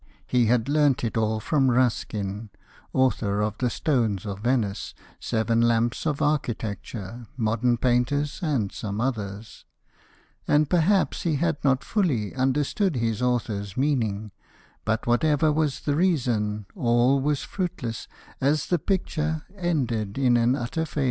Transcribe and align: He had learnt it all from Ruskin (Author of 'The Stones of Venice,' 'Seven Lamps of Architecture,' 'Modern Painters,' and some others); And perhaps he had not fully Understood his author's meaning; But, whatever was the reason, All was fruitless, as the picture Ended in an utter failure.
He 0.25 0.47
had 0.47 0.67
learnt 0.67 1.03
it 1.03 1.15
all 1.15 1.39
from 1.39 1.69
Ruskin 1.69 2.49
(Author 2.91 3.39
of 3.39 3.59
'The 3.59 3.69
Stones 3.69 4.25
of 4.25 4.39
Venice,' 4.39 4.95
'Seven 5.19 5.61
Lamps 5.61 6.07
of 6.07 6.23
Architecture,' 6.23 7.27
'Modern 7.37 7.77
Painters,' 7.77 8.39
and 8.41 8.71
some 8.71 8.99
others); 8.99 9.63
And 10.47 10.67
perhaps 10.67 11.21
he 11.21 11.35
had 11.35 11.63
not 11.63 11.83
fully 11.83 12.33
Understood 12.33 12.95
his 12.95 13.21
author's 13.21 13.77
meaning; 13.77 14.31
But, 14.85 15.05
whatever 15.05 15.51
was 15.51 15.81
the 15.81 15.95
reason, 15.95 16.65
All 16.73 17.19
was 17.21 17.43
fruitless, 17.43 18.07
as 18.41 18.65
the 18.65 18.79
picture 18.79 19.43
Ended 19.55 20.17
in 20.17 20.35
an 20.35 20.55
utter 20.55 20.83
failure. 20.83 20.99